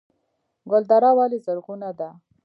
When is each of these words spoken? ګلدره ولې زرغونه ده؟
ګلدره 0.69 1.11
ولې 1.17 1.37
زرغونه 1.45 1.89
ده؟ 1.99 2.09